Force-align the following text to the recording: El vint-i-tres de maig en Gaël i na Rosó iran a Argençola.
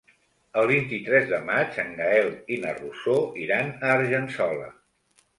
El 0.59 0.67
vint-i-tres 0.69 1.25
de 1.33 1.39
maig 1.49 1.75
en 1.83 1.91
Gaël 1.99 2.29
i 2.55 2.57
na 2.63 2.71
Rosó 2.77 3.17
iran 3.43 3.69
a 3.75 3.93
Argençola. 3.97 4.71